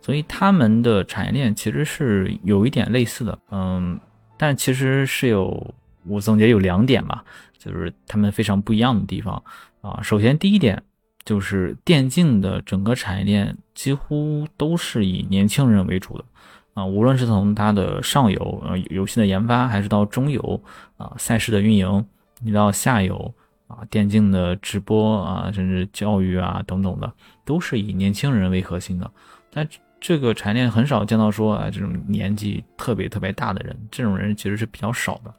[0.00, 3.98] 所以他们的产业链其实是有一点类似的，嗯，
[4.36, 5.74] 但其实是有
[6.06, 7.24] 我总结有两点吧，
[7.58, 9.42] 就是他们非常不一样的地方
[9.80, 10.00] 啊。
[10.02, 10.82] 首先第一点。
[11.22, 16.24] 就是电竞的整个产业链几乎都是以年轻人为主的
[16.72, 20.60] 啊，无论是从它的上游呃游戏的研发，还是到中游
[20.96, 22.04] 啊赛事的运营，
[22.40, 23.32] 你到下游
[23.68, 27.12] 啊电竞的直播啊，甚至教育啊等等的，
[27.44, 29.08] 都是以年轻人为核心的。
[29.52, 29.68] 但
[30.00, 35.32] 这个产业链很少见到说啊这种年纪特别特别大的人，这种人其实是比较少的。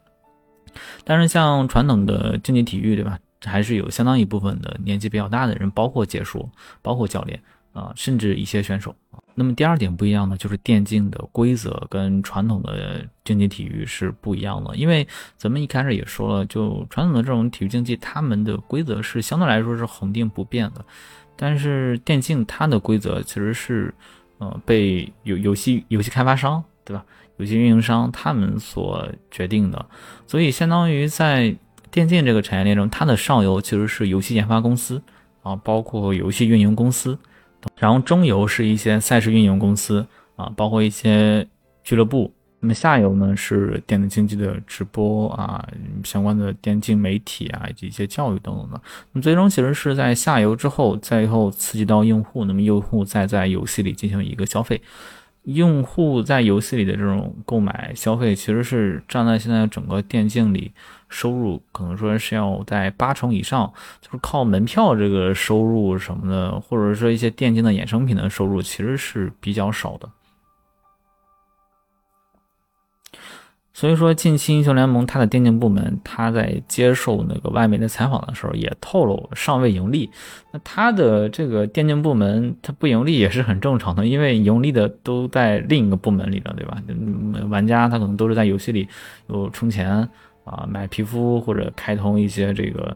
[1.04, 3.18] 但是像传统的竞技体育，对吧？
[3.44, 6.48] 还是有相当一部分的年纪比较大的人，包括解说，
[6.80, 8.94] 包括教练啊，甚至一些选手。
[9.34, 14.76] 那么第二点不一样呢，就是电竞的规则跟传统的竞技体育是不一样的。
[14.76, 15.04] 因为
[15.36, 20.84] 咱们一开始也说了，就传统的这种体育竞技，他们的规则是相对来说是恒定不变的。
[21.34, 23.92] 但是电竞它的规则其实是，
[24.42, 27.04] 呃，被游游戏游戏开发商对吧，
[27.36, 29.86] 游戏运营商他们所决定的。
[30.26, 31.54] 所以相当于在
[31.92, 35.00] 电竞这个产业链中，它的上游其实是游戏研发公司
[35.44, 37.16] 啊，包括游戏运营公司。
[37.76, 41.46] 然后中游是一些赛事运营公司啊，包括一些
[41.84, 42.34] 俱乐部。
[42.64, 45.68] 那么下游呢是电子竞技的直播啊，
[46.04, 48.80] 相关的电竞媒体啊，以及一些教育等等的。
[49.12, 54.80] 那么最终其实是在下游之后，再以后刺激到用户，那么用户再在游戏里进行一个消费。
[55.42, 60.70] 用户在游戏里的这种购买消费，其实是占在现在整个电竞里
[61.08, 70.08] 收入，可能说是要在八成以上，就是靠门票这个收入什么的，或者说一些电竞的衍生品的收入，其实是比较少的。
[73.74, 80.10] 所以说，近期英雄联盟它的电竞部门，它在接受那个外媒的采访的时候，也透露尚未盈利。
[80.50, 86.76] 那它的这个电竞部门，它不盈利也是很正常的，因为盈利的都在另一个部门里了，对吧？
[87.48, 88.86] 玩家他可能都是在游戏里
[89.28, 90.06] 有充钱
[90.44, 92.94] 啊，买皮肤或者开通一些这个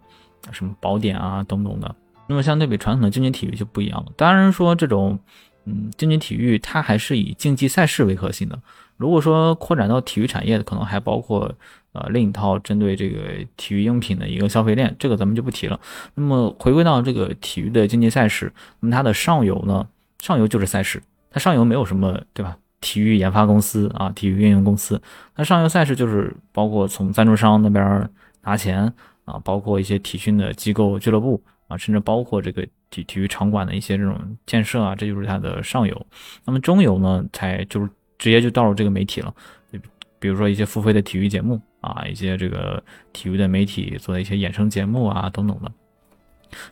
[0.53, 1.95] 什么宝典啊等等的。
[2.29, 4.13] 那么相对比传统的竞技体育就不一样了。
[4.15, 5.19] 当然说这种
[5.65, 8.59] 嗯竞技体育，它还是以竞技赛事为核心的。
[8.97, 11.53] 如果说扩展到体育产业的，可能还包括
[11.93, 13.19] 呃另一套针对这个
[13.57, 15.79] 体育用品的一个消费链，这个咱们就不提了。
[16.15, 19.87] 那么回归到这个体育的竞技赛事，那么它的上游呢，
[20.21, 22.57] 上游就是赛事，它上游没有什么对吧？
[22.81, 25.01] 体育研发公司啊，体育运营公司，
[25.35, 28.09] 那上游赛事就是包括从赞助商那边
[28.45, 28.93] 拿钱
[29.25, 36.07] 啊，包括一些体训的机构、俱乐部啊，甚至包括这个体体育场馆的一些这种建设啊，这就是它的上游。
[36.45, 37.91] 那么中游呢，才就是。
[38.19, 39.35] 直接就到了这个媒体了，
[39.73, 39.79] 就
[40.19, 45.71] 比如说一些付费的体育节目啊，一些这个体育的媒体做的一些衍生节目啊等等的。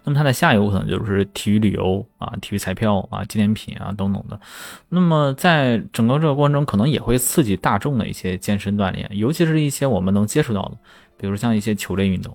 [0.04, 4.40] 那么它的下游可能就是体育旅游啊、体育彩票啊、纪念品啊等等的。
[4.88, 10.78] 那么在整个这个过程中，可能也会刺激大众的一些健身锻炼，尤其是一些我们能接触到的，
[11.18, 12.34] 比如像一些球类运动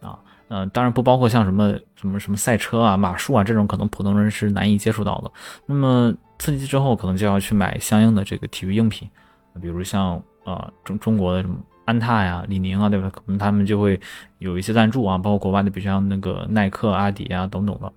[0.00, 0.18] 啊，
[0.48, 5.30] 嗯，当然不包括像什么什么什么赛车啊、马术啊这种，可能普通人是难以接触到的。
[5.66, 9.08] 那么刺激之后，可能就要去买相应的这个体育用品，
[9.60, 13.10] 比如像呃中中国的什么安踏呀、李宁啊，对吧？
[13.10, 14.00] 可能他们就会
[14.38, 17.92] 有一些赞助啊，包括国外的，比如像那个耐克、阿迪啊等等的。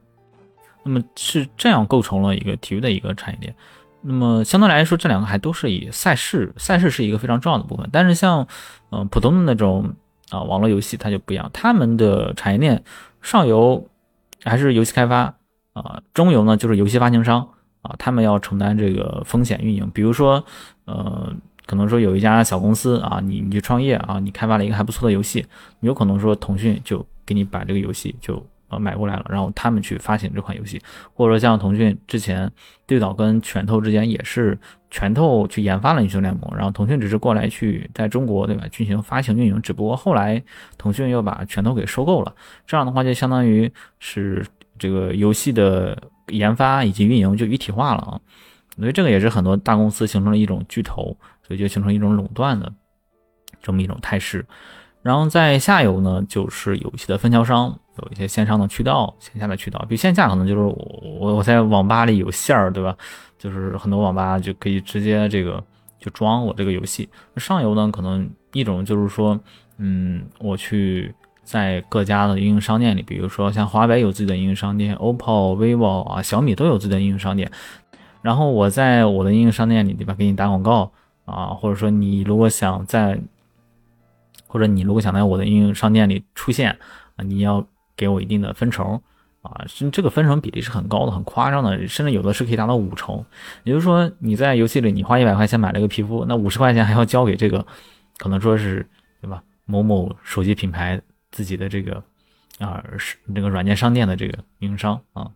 [0.83, 3.55] 那么是这样构成了一个体育的一个产业链。
[4.01, 7.87] 那么相对来说，这两个还都是以赛事，赛事是一个非常重要的部分。
[7.93, 8.45] 但是像
[8.89, 9.95] 呃普通的那种
[10.29, 12.83] 啊网络游戏，它就不一样，他们的产业链
[13.21, 13.87] 上游
[14.43, 15.33] 还是游戏开发
[15.71, 17.47] 啊，中游呢就是游戏发行商。
[17.83, 20.43] 啊，他们要承担这个风险运营，比如说，
[20.85, 21.31] 呃，
[21.65, 25.45] 可能说有一家小公司啊，你你去创业啊，你开发了一个还不错的游戏，
[25.81, 30.81] 有可能说腾讯就给你把这个游戏就呃买过来了，然后他们去发行这款游戏，
[31.13, 32.49] 或者说像腾讯之前
[32.87, 34.57] 对岛跟拳头之间也是
[34.89, 40.41] 拳头去研发了英雄联盟，然后腾讯只是过来去在中国对吧进行发行运营，只不过后来
[40.77, 42.33] 腾讯又把拳头给收购了，
[42.65, 43.69] 这样的话就相当于
[43.99, 44.45] 是
[44.79, 46.01] 这个游戏的。
[46.27, 48.19] 研发以及运营就一体化了啊，
[48.77, 52.71] 所以这个也是很多大公司形成了一种巨头，所以就形成一种垄断的
[53.61, 54.45] 这么一种态势。
[55.01, 59.79] 然后在下游呢，就是游戏的分销商，有一些线上的渠道、线下的渠道。
[59.87, 62.95] 比如线下可能就是我我我在网吧里有线儿，对吧？
[63.37, 65.61] 就是很多网吧就可以直接这个
[65.99, 67.09] 就装我这个游戏。
[67.35, 69.37] 上游呢，可能一种就是说，
[69.77, 71.13] 嗯，我去。
[71.43, 77.51] 在各家的应用商店里，比如说像华为有自己的应用商店，OPPO、vivo 啊、小米都有自己的应用商店。
[78.21, 80.89] 然后我在我的应用商店里，对吧，给你打广告
[81.25, 83.19] 啊，或者说你如果想在，
[84.47, 86.71] 或者你如果想在我的应用商店里出现
[87.17, 89.01] 啊，你要给我一定的分成
[89.41, 93.21] 啊，这个分成比例是很高的，很夸张的，甚至有的是可以达到五成。
[93.65, 97.65] 也就是说你在游戏里你花一百块钱买了个皮肤，那五十块钱还要交给这个，
[98.17, 98.87] 可能说是
[99.21, 101.01] 对吧，某某手机品牌。
[101.33, 102.01] 自己的这个
[102.59, 105.31] 啊是这个软件商店的这个运营商啊，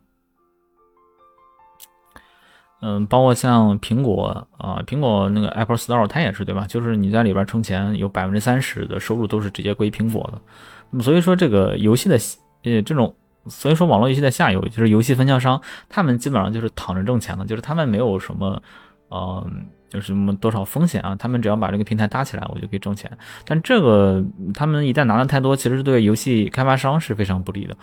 [2.82, 6.68] 嗯，包括像苹果啊，苹果那个 Apple Store 它也是对吧？
[6.68, 10.40] 就是你在里边充钱，有百分之三十的收入都是直接归苹果的。
[10.92, 12.18] 那么所以说这个游戏的
[12.64, 13.16] 呃这种，
[13.48, 18.62] 所以说网络游戏的下游就是游戏分销商，他们基本上就是躺着挣钱的，就是他们没有什么
[19.10, 19.50] 呃
[19.92, 21.16] 有什么多少风险啊？
[21.16, 23.10] 他们只要把这个平台搭起来，我就可以挣钱。
[23.46, 24.22] 但这个
[24.54, 27.78] 他们一旦拿的太多，其实对游戏开发商是非常不利的。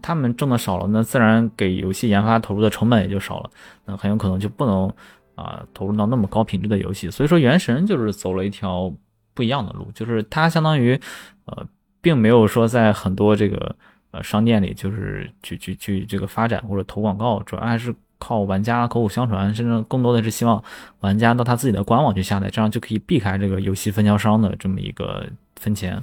[0.00, 3.50] 他们挣的少了，那自然给游戏研发投入的成本也就少了，
[3.84, 4.90] 那很有可能就不能
[5.34, 7.10] 啊投入到那么高品质的游戏。
[7.10, 8.90] 所以说，原神就是走了一条
[9.34, 10.98] 不一样的路，就是它相当于
[11.44, 11.66] 呃，
[12.00, 13.76] 并没有说在很多这个
[14.12, 17.94] 呃商店里就是去去去这个发展或者投广告，主要还是。
[18.20, 20.62] 靠玩家口口相传，甚至更多的是希望
[21.00, 26.00] 玩家到他自己的官网去下载，这样就可以避开这个游戏分销商的这么一个分钱。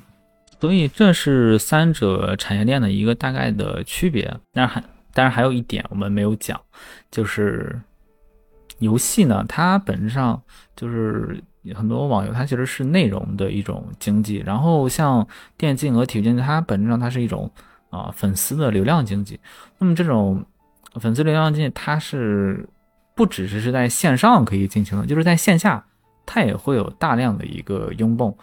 [0.60, 4.36] 所以这是三者产业链的一个大概的区别。
[4.52, 6.60] 但是还，当然还有一点我们没有讲，
[7.12, 7.80] 就是
[8.80, 10.42] 游戏呢，它本质上
[10.76, 11.40] 就是
[11.76, 14.38] 很多网游，它其实是内容的一种经济。
[14.44, 17.50] 然后像电竞和体育经济，它本质上它是一种
[17.92, 19.40] 啊粉丝的流量经济。
[19.78, 20.44] 那么这种。
[21.00, 22.68] 粉丝流量进，它是
[23.16, 25.84] 不只是是在线上可以进行的，就是在线下，
[26.26, 28.34] 它也会有大量的一个拥泵，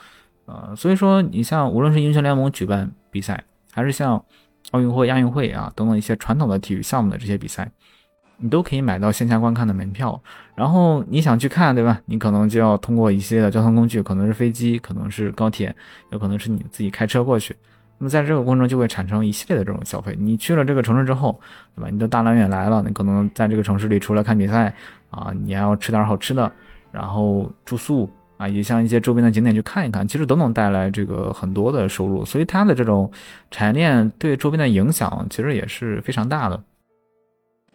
[0.47, 3.43] 呃，所以说你像无论是英雄联盟举办比赛，
[3.73, 4.23] 还是像
[4.73, 7.71] 奥运会、亚运会啊等等一些传统的体育项目的这些比赛，
[8.39, 10.21] 你都可以买到线下观看的门票，
[10.55, 12.01] 然后你想去看，对吧？
[12.07, 15.75] 你可能就要通过一些的交通工具，可能是飞机，可能是高铁，
[16.11, 17.55] 有可能是你自己开车过去。
[17.99, 20.17] 那么在这个过程中就会产生一系列的这种消费。
[20.19, 21.41] 你去了这个城市之后，
[21.77, 21.89] 对吧？
[21.91, 24.75] 你的大老远来了，你可能在这个城市里除了看比赛
[25.11, 26.51] 啊，你还要吃点好吃的，
[26.91, 32.25] 然后住宿啊，也像一些周边的景点去看一看，其实都能带来这个很多的收入。
[32.25, 33.09] 所以它的这种
[33.53, 36.61] 产业链对周边的影响其实也是非常大的。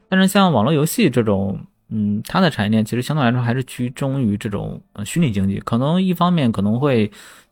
[0.10, 1.58] 但是像网络游戏这种，
[1.88, 7.10] 嗯，它的产业链其实相对来说还是居中于这种呃虚拟经济，可能一方面可能会。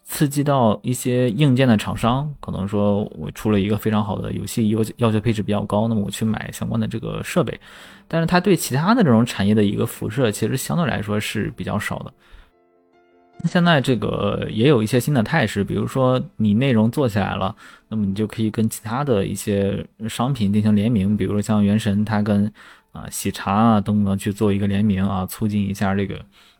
[0.09, 7.59] 刺激到一些硬件的厂商，可能说我出了一个非常好的游戏，要求配置比较高，那么我去买相关的这个设备，
[8.07, 12.13] 但是它对其他的这种产业的一个辐射，其实相对来说是比较少的。
[13.43, 17.53] 现在这个也有一些新的态势，比如说你内容做起来了，
[17.89, 22.51] 那么你就可以跟其他的一些商品进行联名，比如说像原神，它跟
[22.93, 26.15] 啊喜茶啊等等去做一个联名啊，促进一下这个。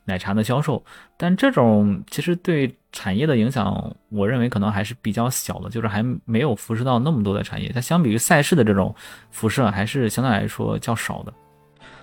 [0.07, 0.83] 奶茶的销售，
[1.17, 7.69] 但这种其实对产业的影响，我认为可能还是比较小的，就是还没有辐射到那么多的产业。
[7.73, 8.95] 它相比于赛事的这种
[9.29, 11.33] 辐射，还是相对来说较少的。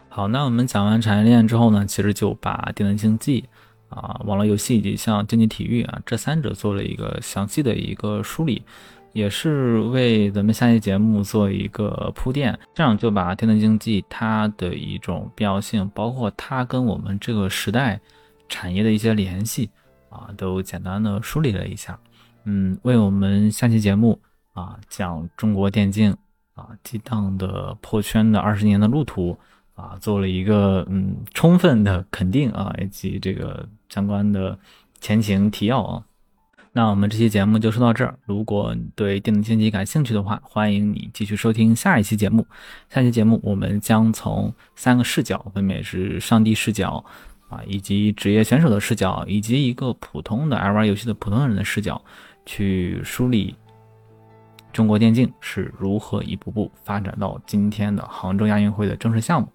[0.09, 3.45] 好，那我们讲完产业链之后呢，其实就把电子竞技
[3.89, 8.63] 啊、网络游戏以及像竞技体育啊这三者做了一个详细的一个梳理。
[9.15, 18.01] 也是为咱们下期节目做一个铺垫，这样就把电子竞技它的一种必要性，包括它跟我们这个时代
[18.49, 19.71] 产业的一些联系
[20.11, 21.97] 啊，都简单的梳理了一下。
[22.43, 24.21] 嗯，为我们下期节目
[24.53, 26.11] 啊讲中国电竞
[26.55, 29.39] 啊激荡的破圈的二十年的路途
[29.75, 34.59] 啊做了一个嗯充分的肯定啊，以及这个相关的
[35.01, 36.05] 前情提要啊。
[36.77, 38.19] 那我们这期节目就说到这儿。
[38.27, 42.45] 如果你对电子竞技感兴趣的话，欢迎你继续收听下一期节目。
[42.91, 47.05] 下期节目我们将从三个视角，分别是上帝视角
[47.49, 52.03] 啊，以及职业选手的视角，以及一个普通的爱玩游戏的普通人的视角，
[52.45, 53.55] 去梳理
[54.73, 59.47] 中国电竞是如何一步步发展到今天的杭州亚运会的正式项目。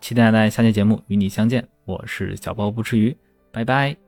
[0.00, 1.64] 期待在下期节目与你相见。
[1.84, 3.16] 我是小包不吃鱼，
[3.52, 4.01] 拜拜。